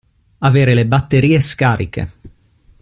[0.39, 2.11] Avere le batterie scariche.